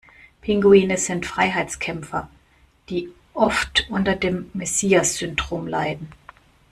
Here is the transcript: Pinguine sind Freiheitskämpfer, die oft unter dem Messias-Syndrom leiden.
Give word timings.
Pinguine 0.41 0.97
sind 0.97 1.27
Freiheitskämpfer, 1.27 2.27
die 2.89 3.09
oft 3.35 3.85
unter 3.87 4.15
dem 4.15 4.49
Messias-Syndrom 4.55 5.67
leiden. 5.67 6.11